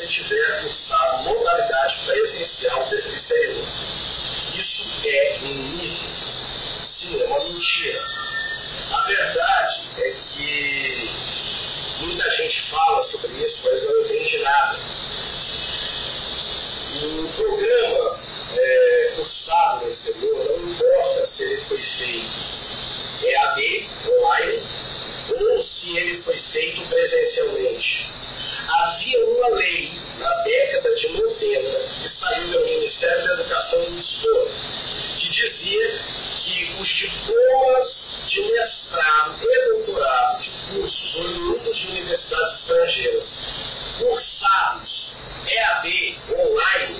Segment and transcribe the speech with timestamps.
[0.00, 3.52] você tiver cursado modalidade presencial do exterior.
[4.56, 6.20] Isso é um mito.
[6.82, 8.00] Sim, é uma mentira.
[8.92, 11.10] A verdade é que
[12.06, 14.78] muita gente fala sobre isso, mas não entende nada.
[17.02, 18.18] O programa
[18.58, 24.62] é, cursado no exterior, não importa se ele foi feito EAD, online,
[25.40, 28.09] ou se ele foi feito presencialmente.
[28.72, 29.90] Havia uma lei
[30.20, 34.46] na década de 90 que saiu do Ministério da Educação em Lisboa,
[35.18, 43.34] que dizia que os diplomas de mestrado e doutorado de cursos oriundos de universidades estrangeiras
[44.00, 45.10] cursados
[45.48, 46.96] EAD online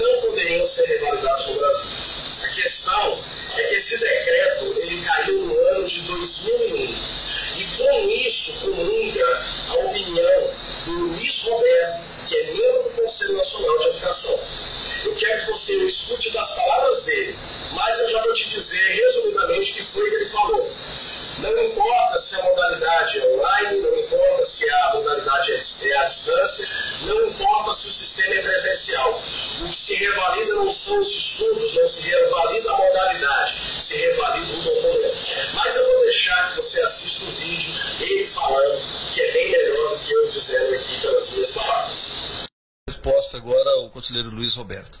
[0.00, 2.14] não poderiam ser revalidados no Brasil.
[2.42, 3.18] A questão
[3.56, 7.24] é que esse decreto ele caiu no ano de 2001
[7.56, 9.26] e com isso comunga
[9.70, 10.43] a opinião do
[10.94, 14.38] Luiz Roberto, que é membro do Conselho Nacional de Educação.
[15.04, 17.36] Eu quero que você escute das palavras dele,
[17.74, 20.70] mas eu já vou te dizer resumidamente o que foi que ele falou.
[21.40, 26.66] Não importa se a modalidade é online, não importa se a modalidade é à distância,
[27.06, 29.10] não importa se o sistema é presencial.
[29.10, 33.54] O que se revalida não são os estudos, não se revalida a modalidade,
[33.94, 35.54] se revalida o documento.
[35.54, 38.78] Mas eu vou deixar que você assista o vídeo, ele falando,
[39.14, 42.44] que é bem melhor do que eu dizendo aqui pelas minhas palavras.
[42.88, 44.98] Resposta agora ao conselheiro Luiz Roberto.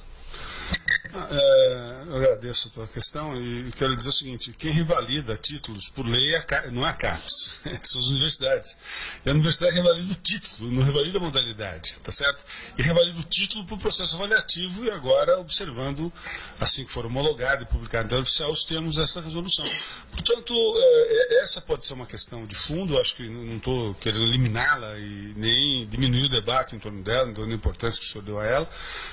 [1.14, 6.04] É, eu agradeço a tua questão e quero dizer o seguinte: quem revalida títulos por
[6.04, 8.76] lei é não é a CAPES, são as universidades.
[9.24, 12.44] E a universidade revalida o título, não revalida a modalidade, tá certo?
[12.76, 16.12] E revalida o título por processo avaliativo e agora observando,
[16.58, 19.64] assim que for homologado e publicado no oficial, os termos dessa resolução.
[20.10, 24.98] Portanto, é, essa pode ser uma questão de fundo, acho que não estou querendo eliminá-la
[24.98, 28.24] e nem diminuir o debate em torno dela, em torno da importância que o senhor
[28.24, 28.68] deu a ela,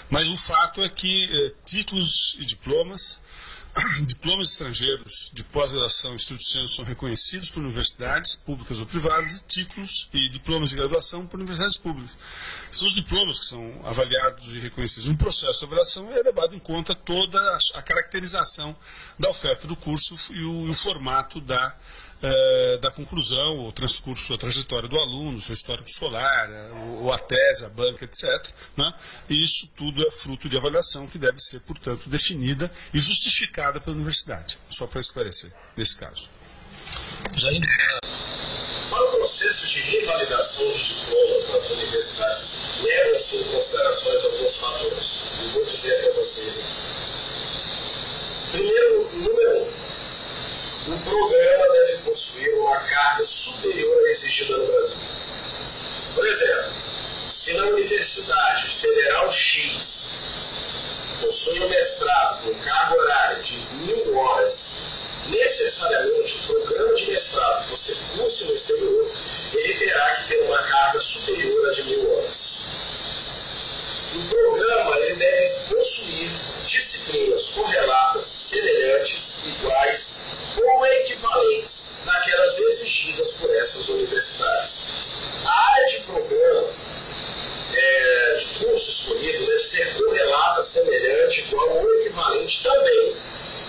[0.10, 1.54] mas o fato é que é,
[1.92, 3.22] títulos e diplomas,
[4.08, 10.10] diplomas estrangeiros de pós-graduação e estudos são reconhecidos por universidades públicas ou privadas e títulos
[10.14, 12.18] e diplomas de graduação por universidades públicas.
[12.70, 15.10] São os diplomas que são avaliados e reconhecidos.
[15.10, 17.40] No processo de avaliação é levado em conta toda
[17.76, 18.76] a caracterização
[19.20, 21.76] da oferta do curso e o, e o formato da
[22.22, 26.50] é, da conclusão, o transcurso, a trajetória do aluno, seu histórico escolar,
[27.00, 28.26] ou a tese, a banca, etc.
[28.78, 28.94] Né?
[29.30, 33.96] E isso tudo é fruto de avaliação que deve ser, portanto, definida e justificada pela
[33.96, 34.60] universidade.
[34.70, 36.30] Só para esclarecer, nesse caso.
[37.36, 37.68] Já indo
[38.90, 45.42] para o processo de revalidação de diplomas nas universidades, levam-se em considerações alguns fatores.
[45.42, 46.92] Eu vou dizer para vocês aqui.
[48.52, 49.91] Primeiro, número um,
[50.88, 54.98] o programa deve possuir uma carga superior à exigida no Brasil.
[56.16, 64.18] Por exemplo, se na Universidade Federal X possui um mestrado com carga horária de mil
[64.18, 64.72] horas,
[65.30, 69.06] necessariamente o programa de mestrado que você curse no exterior,
[69.56, 72.56] ele terá que ter uma carga superior a de mil horas.
[74.14, 76.30] O programa ele deve possuir
[76.66, 80.12] disciplinas correlatas, semelhantes, iguais
[80.64, 85.46] ou equivalentes daquelas exigidas por essas universidades.
[85.46, 86.68] A área de programa
[87.74, 93.16] é, de curso escolhido deve ser correlata, semelhante, igual ou equivalente também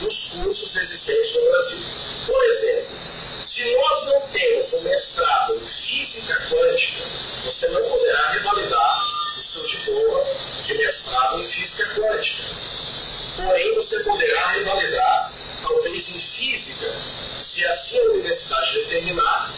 [0.03, 1.79] nos cursos existentes no Brasil.
[2.27, 7.01] Por exemplo, se nós não temos um mestrado em física quântica,
[7.45, 10.25] você não poderá revalidar o seu diploma
[10.67, 12.43] de mestrado em física quântica.
[13.37, 15.33] Porém, você poderá revalidar
[15.63, 19.51] talvez em física, se assim a universidade determinar,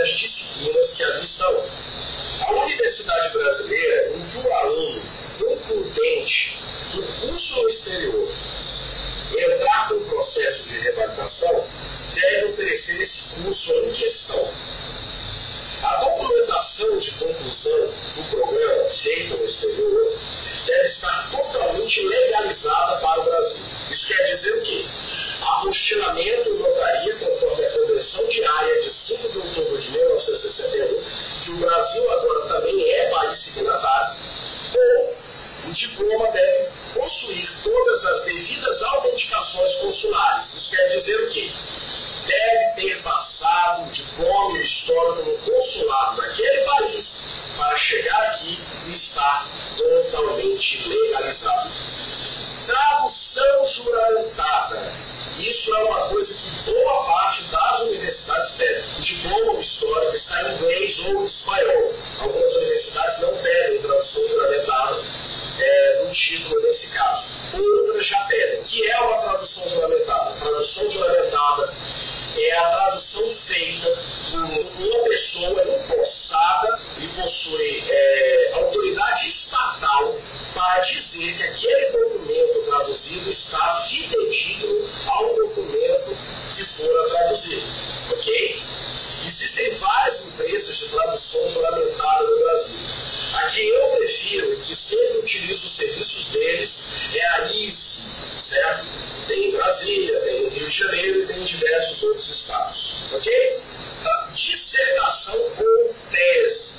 [0.00, 1.64] as disciplinas que ali estão.
[2.46, 5.02] A Universidade Brasileira, que o aluno
[5.40, 6.54] concludente
[6.94, 8.28] do curso no exterior
[9.38, 11.64] entrar com o processo de revalidação,
[12.14, 14.50] deve oferecer esse curso em questão.
[15.82, 20.12] A documentação de conclusão do programa feita no exterior
[20.66, 23.58] deve estar totalmente legalizada para o Brasil.
[23.60, 24.84] Isso quer dizer o quê?
[25.58, 32.10] Apostilamento notaria, conforme a Convenção Diária de 5 de outubro de 1961, que o Brasil
[32.12, 34.14] agora também é país signatário,
[34.78, 35.14] ou
[35.68, 40.54] o diploma deve possuir todas as devidas autenticações consulares.
[40.54, 41.50] Isso quer dizer o quê?
[42.26, 48.58] Deve ter passado o diploma histórico no consulado daquele país para chegar aqui
[48.88, 49.44] e estar
[49.78, 50.99] totalmente legalizado.
[61.10, 61.92] Em espanhol.
[62.22, 64.96] Algumas universidades não pedem tradução juramentada
[65.60, 67.62] é, do título nesse caso.
[67.62, 70.30] Outras já pedem, que é uma tradução juramentada.
[70.40, 71.70] Tradução juramentada
[72.38, 73.92] é a tradução feita
[74.30, 80.14] por uma pessoa empossada e possui é, autoridade estatal
[80.54, 86.16] para dizer que aquele documento traduzido está fidedigno ao documento
[86.56, 87.66] que fora traduzido.
[88.12, 88.62] Ok?
[89.26, 89.99] Existem várias
[90.40, 92.76] empresas de tradução juramentada no Brasil.
[93.34, 98.00] A que eu prefiro que sempre utilizo os serviços deles é a ISE,
[98.40, 98.84] certo?
[99.28, 103.12] Tem em Brasília, tem no Rio de Janeiro e tem em diversos outros estados.
[103.14, 103.60] Ok?
[104.06, 106.74] A dissertação ou tese.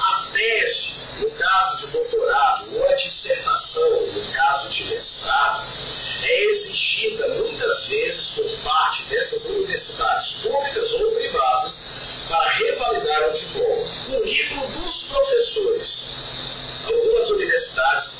[0.00, 5.60] A tese, no caso de doutorado, ou a dissertação, no caso de mestrado,
[6.22, 11.89] é exigida muitas vezes por parte dessas universidades públicas ou privadas
[12.30, 13.84] para revalidar o diploma.
[14.06, 16.90] Currículo dos professores.
[16.92, 18.14] Algumas universidades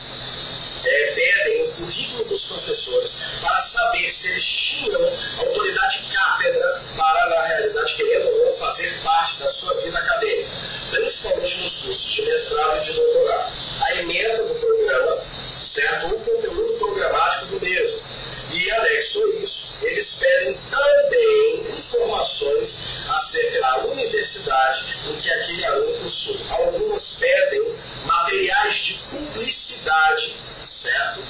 [0.86, 5.00] é, pedem o currículo dos professores para saber se eles tinham
[5.46, 10.48] autoridade cátedra para, na realidade, querendo ou não, fazer parte da sua vida acadêmica,
[10.92, 13.52] principalmente nos cursos de mestrado e de doutorado.
[13.84, 16.14] A emenda do programa, certo?
[16.14, 18.00] O conteúdo programático do mesmo.
[18.52, 22.78] E anexo isso, eles pedem também informações
[23.14, 26.36] acerca da universidade em que aquele aluno possui.
[26.52, 27.62] Algumas pedem
[28.08, 30.50] materiais de publicidade
[30.80, 31.20] certo?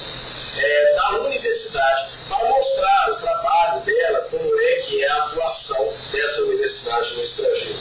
[0.63, 6.43] É, da universidade para mostrar o trabalho dela, como é que é a atuação dessa
[6.43, 7.79] universidade no estrangeiro.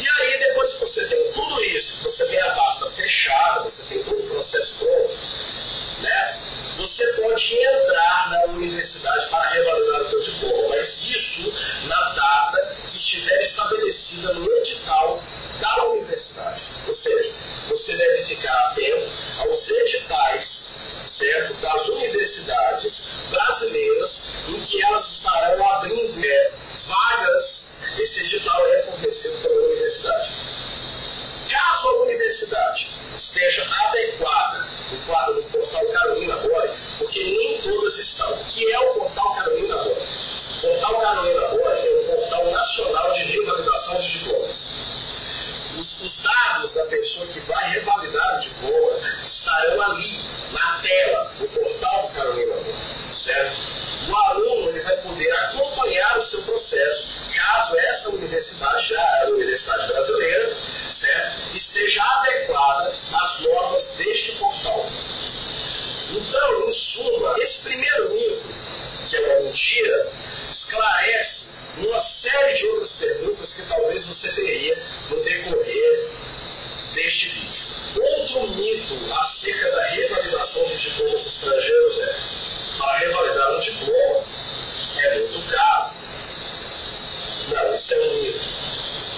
[0.00, 4.02] E aí, depois que você tem tudo isso, você tem a pasta fechada, você tem
[4.02, 5.12] todo o processo pronto,
[6.02, 6.34] né?
[6.76, 12.98] Você pode entrar na universidade para revalidar o seu diploma, mas isso na data que
[13.18, 15.20] estiver estabelecida no edital
[15.60, 16.62] da universidade.
[16.88, 17.30] Ou seja,
[17.70, 19.04] você deve ficar atento
[19.46, 26.50] aos editais certo, das universidades brasileiras em que elas estarão abrindo é,
[26.86, 27.64] vagas.
[28.00, 30.28] Esse edital é fornecido pela universidade.
[31.50, 38.36] Caso a universidade esteja adequada no quadro do portal Carolina Bore, porque nem todas estão.
[38.54, 40.23] Que é o portal Carolina Bore?
[40.64, 44.64] O portal Carolina Bore é um portal nacional de revalidação de diplomas.
[45.76, 48.92] Os, os, dados da pessoa que vai revalidar o diploma
[49.22, 50.18] estarão ali,
[50.54, 53.74] na tela, no portal do Bore, certo?
[54.08, 59.86] O aluno ele vai poder acompanhar o seu processo, caso essa universidade, já a universidade
[59.88, 61.56] brasileira, certo?
[61.56, 64.86] esteja adequada às normas deste portal.
[66.16, 68.42] Então, em suma, esse primeiro mito,
[69.10, 70.06] que é uma mentira,
[70.54, 71.46] esclarece
[71.86, 74.76] uma série de outras perguntas que talvez você teria
[75.10, 75.96] no decorrer
[76.94, 77.64] deste vídeo.
[78.00, 84.20] Outro mito acerca da revalidação de diplomas estrangeiros é: para revalidar um diploma
[85.02, 85.90] é muito caro.
[87.52, 88.64] Não, isso é um mito.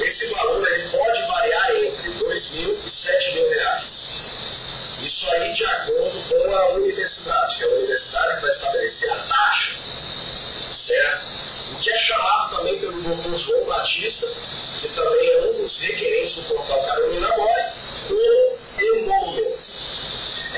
[0.04, 4.08] Esse valor ele pode variar entre 2 mil e 7 mil reais.
[5.02, 9.16] Isso aí de acordo com a universidade, que é a universidade que vai estabelecer a
[9.16, 11.55] taxa, certo?
[11.86, 16.34] O que é chamado também pelo doutor João Batista, que também é um dos requerentes
[16.34, 17.62] do portal Carolina More,
[18.08, 19.70] como emolumento.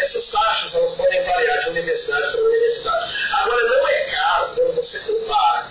[0.00, 3.14] Essas taxas elas podem variar de universidade para universidade.
[3.34, 5.66] Agora, não é caro quando você compara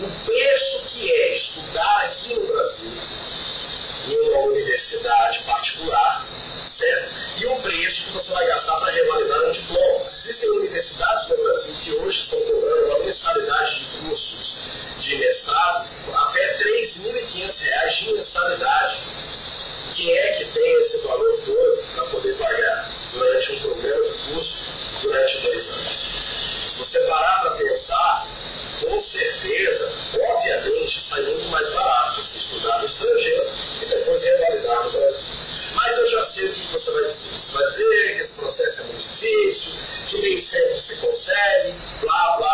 [0.00, 2.92] o preço que é estudar aqui no Brasil,
[4.12, 7.14] em uma universidade particular, certo?
[7.42, 10.06] E o preço que você vai gastar para revalidar um diploma.
[10.06, 14.51] Existem universidades no Brasil que hoje estão cobrando uma mensalidade de cursos
[15.02, 18.96] de mestrado até R$ 3.500 de mensalidade.
[19.96, 25.02] Quem é que tem esse valor todo para poder pagar durante um programa de curso
[25.02, 26.12] durante dois anos?
[26.78, 28.26] Você parar para pensar,
[28.82, 29.92] com certeza,
[30.28, 34.20] obviamente, muito mais barato você estudar no estrangeiro e depois
[36.72, 37.28] você vai dizer?
[37.28, 39.70] Você vai dizer que esse processo é muito difícil,
[40.10, 42.51] que nem sempre se consegue, blá, blá,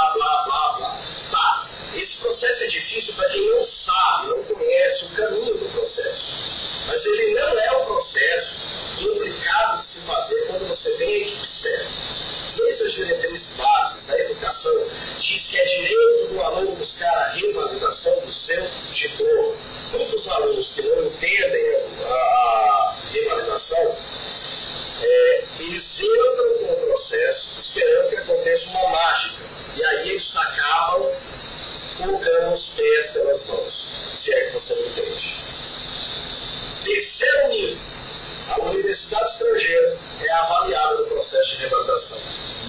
[2.68, 6.88] difícil para quem não sabe, não conhece o caminho do processo.
[6.88, 11.46] Mas ele não é um processo complicado de se fazer quando você tem a equipe
[11.46, 14.76] certa três as diretrizes básicas da educação
[15.20, 18.60] diz que é direito do aluno buscar a revalidação do seu
[18.94, 19.54] diploma.
[19.92, 21.76] Muitos alunos que não entendem
[22.10, 23.96] a, a revalidação,
[25.04, 29.36] é, eles entram com o processo esperando que aconteça uma mágica.
[29.78, 31.10] E aí eles acabam
[31.98, 35.38] colocando os pés pelas mãos, se é que você não entende.
[36.84, 37.78] Terceiro nível,
[38.50, 42.18] a universidade estrangeira é avaliada no processo de revalidação.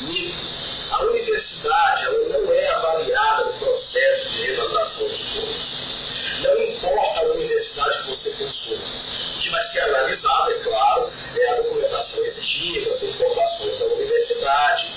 [0.09, 0.59] Nível.
[0.91, 5.89] A universidade ela não é avaliada no processo de revalidação de diplomas.
[6.43, 8.77] Não importa a universidade que você consuma.
[8.77, 14.87] O que vai ser analisado, é claro, é a documentação exigida, as informações da universidade.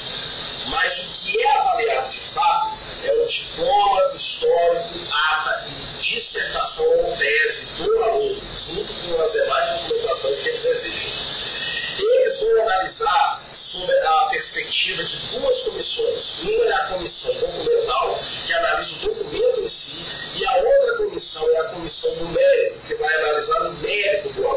[0.71, 7.17] Mas o que é avaliado de fato é o diploma histórico, ata e dissertação ou
[7.17, 11.43] tese do aluno, junto com as demais documentações que eles exigem.
[12.03, 16.33] Eles vão analisar sob a perspectiva de duas comissões.
[16.45, 21.51] Uma é a comissão documental, que analisa o documento em si, e a outra comissão
[21.51, 24.52] é a comissão do mérito, que vai analisar o mérito do aluno,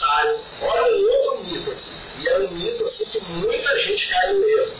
[0.00, 4.32] necessário, olha um outro mito aqui, e é um mito assim que muita gente cai
[4.32, 4.70] no erro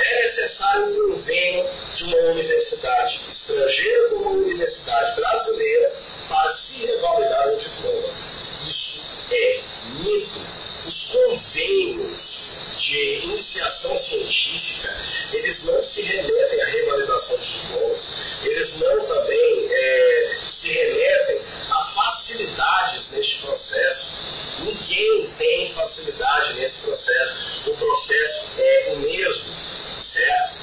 [0.00, 1.64] é necessário um convênio
[1.94, 5.92] de uma universidade estrangeira com uma universidade brasileira
[6.30, 8.00] para se revalidar o diploma.
[8.00, 9.60] Isso é
[10.10, 10.64] mito.
[10.84, 12.34] Os convênios
[12.76, 14.92] de iniciação científica,
[15.34, 21.40] eles não se remetem à revalidação de diplomas, eles não também é, se remetem
[21.72, 24.13] a facilidades neste processo.
[24.60, 27.70] Ninguém tem facilidade nesse processo.
[27.70, 29.44] O processo é o mesmo
[30.14, 30.54] certo?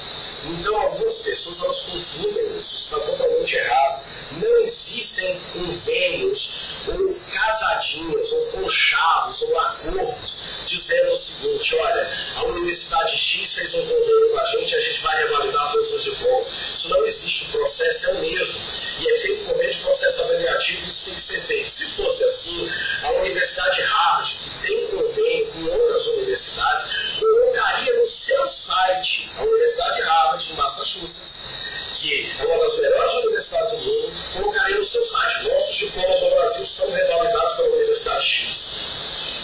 [0.44, 4.02] Então, algumas pessoas elas confundem isso, está totalmente errado.
[4.42, 10.36] Não existem convênios, ou casadinhas, ou conchavos, ou acordos,
[10.72, 15.00] dizendo o seguinte: olha, a Universidade X fez um convênio com a gente, a gente
[15.02, 16.46] vai revalidar todos os diplomas.
[16.46, 18.58] Isso não existe, o processo é o mesmo.
[19.00, 21.68] E é feito por meio de processo avaliativo, isso tem que ser feito.
[21.68, 22.70] Se fosse assim,
[23.04, 26.86] a Universidade Harvard, que tem convênio com outras universidades,
[27.20, 33.72] colocaria no seu site, a Universidade Harvard, de Massachusetts, que é uma das melhores universidades
[33.72, 35.48] do mundo, colocaria no seu site.
[35.48, 38.61] Nossos diplomas no Brasil são revalidados pela Universidade X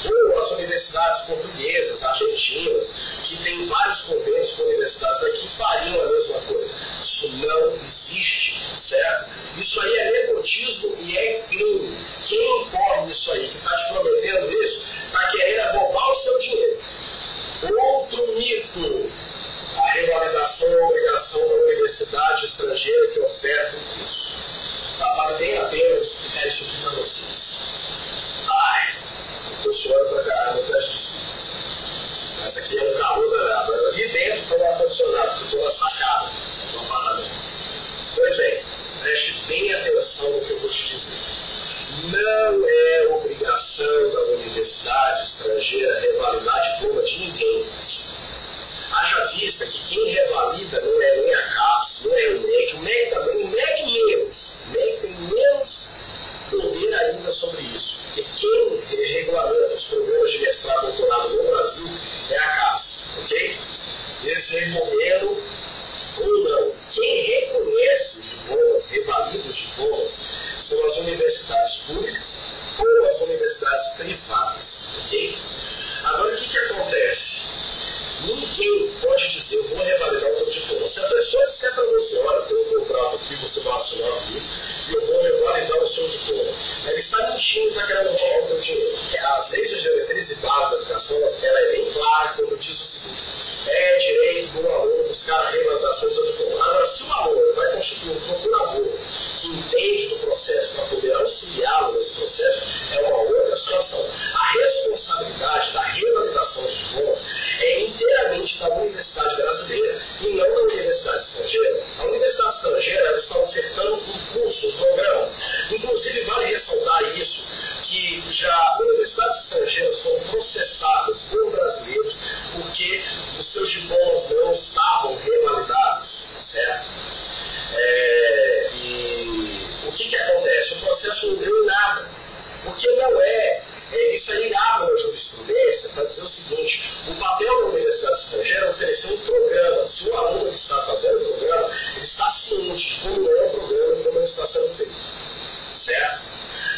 [0.07, 2.93] ou as universidades portuguesas, argentinas,
[3.29, 6.65] que têm vários convênios com universidades daqui, fariam a mesma coisa.
[6.65, 9.27] Isso não existe, certo?
[9.29, 11.89] Isso aí é nepotismo e é crime.
[12.29, 13.28] Quem incorre nisso
[50.59, 51.05] ที่จะดูแล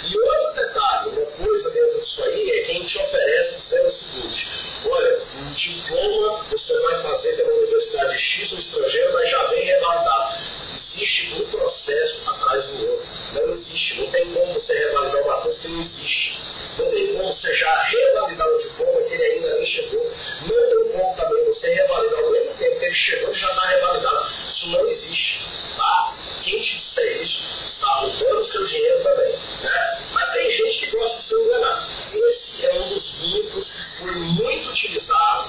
[0.02, 4.47] E outro detalhe, uma coisa dentro disso aí é quem te oferece dizendo o seguinte:
[4.90, 10.30] olha, um diploma você vai fazer pela Universidade X ou estrangeiro, mas já vem revalidado.
[10.30, 13.07] Existe um processo atrás do outro.
[13.35, 14.00] Não existe.
[14.00, 16.83] Não tem como você revalidar uma coisa que não existe.
[16.83, 20.02] Não tem como você já revalidar o diploma que ele ainda nem chegou.
[20.02, 23.66] Não tem como também você revalidar ao mesmo tempo que ele chegou e já está
[23.66, 24.25] revalidado.
[24.25, 25.40] Isso não existe.
[25.76, 26.14] Tá?
[26.45, 29.33] Quem te disser isso está roubando o seu dinheiro também.
[29.62, 29.99] Né?
[30.14, 31.75] Mas tem gente que gosta de se enganar.
[31.75, 34.14] Esse é um dos mitos que foi
[34.45, 35.45] muito utilizado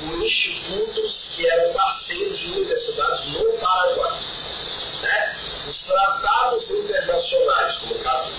[0.00, 4.10] por institutos que eram parceiros de universidades no Paraguai.
[5.02, 5.32] Né?
[5.68, 8.29] Os tratados internacionais, como o caso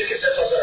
[0.00, 0.59] sí que se pasa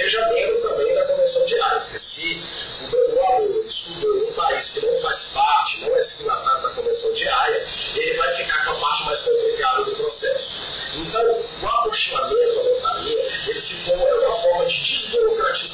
[0.00, 1.80] seja membro também da convenção diária.
[1.80, 6.70] Se o aluno estudou em um país que não faz parte, não é signatário da
[6.70, 7.62] convenção diária,
[7.96, 10.70] ele vai ficar com a parte mais complicada do processo.
[11.02, 15.69] Então, o apostilamento, a montaria, ele ficou, é uma forma de desburocratizar.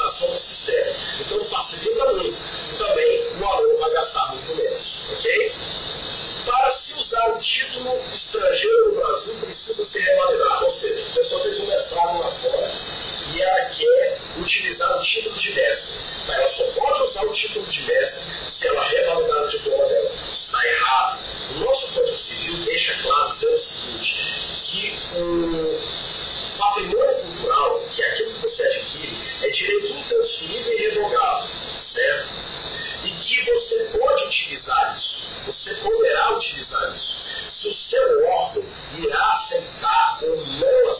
[36.46, 37.16] utilizar isso.
[37.26, 38.62] Se o seu órgão
[39.04, 40.90] irá aceitar ou não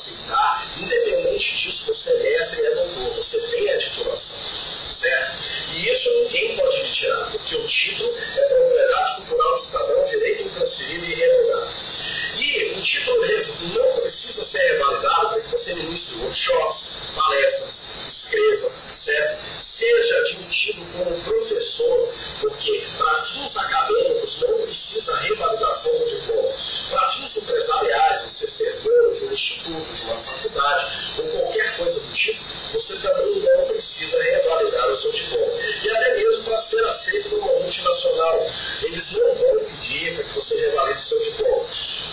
[40.36, 41.64] você revalide o seu diploma.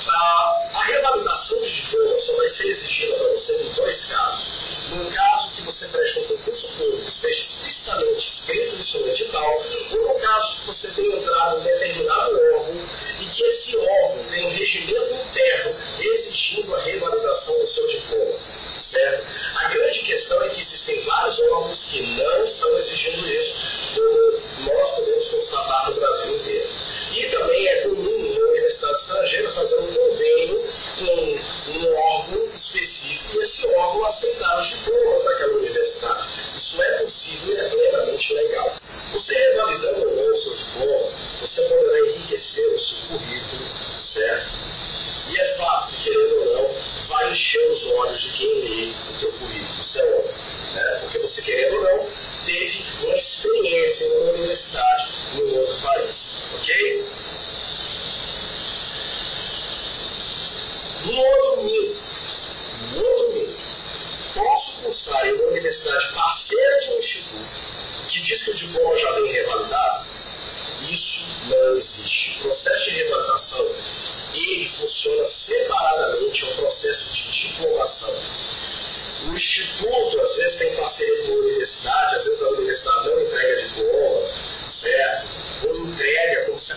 [0.09, 4.91] A revalidação de diploma só vai ser exigida para você em dois casos.
[4.93, 7.11] No caso que você preste um concurso público,
[42.43, 42.69] seu
[43.07, 43.65] currículo,
[43.97, 44.73] certo?
[45.31, 46.75] E é fato, querendo ou não,
[47.07, 48.62] vai encher os olhos de quem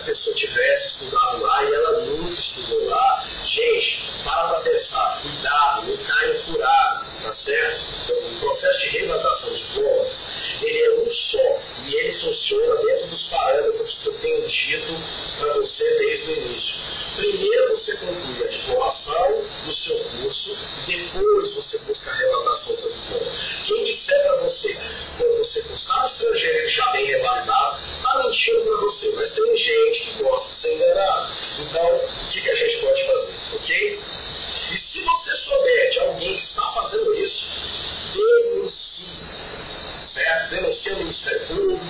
[0.07, 3.23] pessoa tivesse estudado lá e ela nunca estudou lá.
[3.45, 7.81] Gente, para para pensar, cuidado, não caia furado, tá certo?
[8.05, 10.05] Então, o processo de revalidação de diploma,
[10.63, 14.93] ele é um só e ele funciona dentro dos parâmetros que eu tenho dito
[15.39, 16.86] para você desde o início.
[17.17, 22.91] Primeiro você conclui a diplomação do seu curso, depois você busca a revalidação do seu
[22.91, 23.31] diploma.
[23.65, 24.77] Quem disser para você,
[25.17, 30.01] quando você cursar no estrangeiro já vem revalidado, está mentindo para você, mas tem gente
[30.03, 31.27] que gosta de ser enganado.
[31.69, 33.55] Então, o que, que a gente pode fazer?
[33.55, 33.99] Ok?
[34.69, 37.47] E se você souber de alguém que está fazendo isso,
[38.13, 39.05] denuncie.
[40.07, 40.49] Certo?
[40.49, 41.85] Denuncie ao Ministério Público,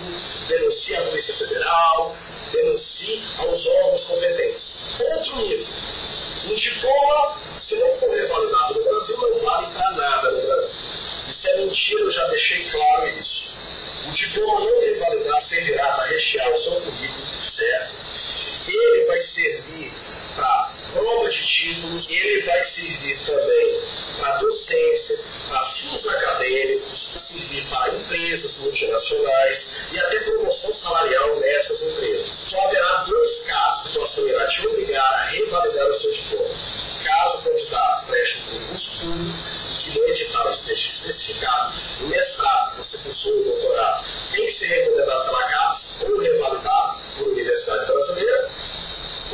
[0.50, 2.16] denuncie à Polícia Federal,
[2.54, 4.77] denuncie aos órgãos competentes.
[5.00, 5.68] Outro nível.
[6.50, 10.72] Um diploma, se não for revalidado no Brasil, não vale para nada no Brasil.
[11.30, 13.44] Isso é mentira, eu já deixei claro isso.
[14.10, 17.96] O diploma não revalidado servirá para rechear o seu currículo, certo?
[18.70, 19.92] Ele vai servir
[20.38, 23.80] para prova de títulos, ele vai servir também
[24.20, 25.18] para docência,
[25.50, 32.26] para fins acadêmicos, servir para empresas multinacionais e até promoção salarial nessas empresas.
[32.50, 33.82] Só haverá dois casos.
[33.82, 36.50] A situação irá te obrigar a revalidar o seu diploma.
[37.04, 41.74] Caso o candidato preste um concurso público que no edital esteja especificado,
[42.04, 46.98] o mestrado que você cursou o doutorado tem que ser recomendado pela CAPES ou revalidado
[47.18, 48.48] por Universidade Brasileira,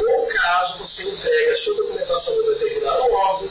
[0.05, 3.49] ou caso você entregue a sua documentação a determinado órgão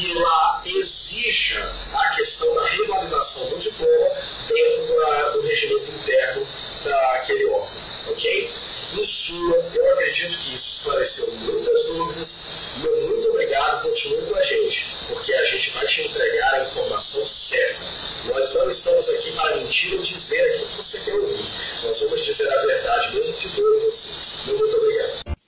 [0.00, 1.60] e lá exija
[1.94, 4.06] a questão da revalidação do diploma
[4.48, 6.46] dentro do, do regimento interno
[6.84, 7.68] daquele órgão,
[8.12, 8.50] ok?
[8.98, 12.36] Em suma, eu acredito que isso esclareceu muitas dúvidas.
[12.82, 17.26] Meu muito obrigado, continue com a gente, porque a gente vai te entregar a informação
[17.26, 17.84] certa.
[18.32, 21.86] Nós não estamos aqui para mentir ou dizer aquilo que você quer ouvir.
[21.86, 24.08] Nós vamos dizer a verdade, mesmo que doa você.
[24.50, 25.39] Meu muito obrigado.